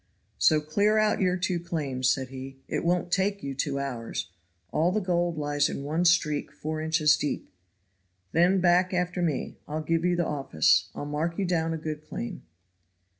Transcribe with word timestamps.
"So 0.39 0.61
clear 0.61 0.97
out 0.97 1.21
your 1.21 1.37
two 1.37 1.59
claims," 1.59 2.09
said 2.09 2.29
he. 2.29 2.57
"It 2.67 2.83
won't 2.83 3.11
take 3.11 3.43
you 3.43 3.53
two 3.53 3.77
hours. 3.77 4.31
All 4.71 4.91
the 4.91 4.99
gold 4.99 5.37
lies 5.37 5.69
in 5.69 5.83
one 5.83 6.05
streak 6.05 6.51
four 6.51 6.81
inches 6.81 7.15
deep. 7.15 7.51
Then 8.31 8.59
back 8.59 8.95
after 8.95 9.21
me; 9.21 9.57
I'll 9.67 9.83
give 9.83 10.03
you 10.03 10.15
the 10.15 10.25
office. 10.25 10.89
I'll 10.95 11.05
mark 11.05 11.37
you 11.37 11.45
down 11.45 11.71
a 11.71 11.77
good 11.77 12.01
claim." 12.09 12.41